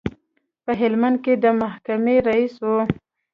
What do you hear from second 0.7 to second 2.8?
هلمند کې د محکمې رئیس و.